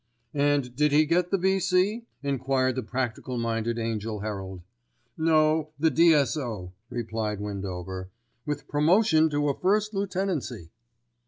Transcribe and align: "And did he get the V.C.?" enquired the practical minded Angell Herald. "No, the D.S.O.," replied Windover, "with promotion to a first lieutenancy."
"And 0.33 0.75
did 0.75 0.91
he 0.91 1.05
get 1.05 1.29
the 1.29 1.37
V.C.?" 1.37 2.07
enquired 2.23 2.73
the 2.75 2.81
practical 2.81 3.37
minded 3.37 3.77
Angell 3.77 4.21
Herald. 4.21 4.63
"No, 5.15 5.73
the 5.77 5.91
D.S.O.," 5.91 6.73
replied 6.89 7.39
Windover, 7.39 8.09
"with 8.43 8.67
promotion 8.67 9.29
to 9.29 9.47
a 9.49 9.59
first 9.59 9.93
lieutenancy." 9.93 10.71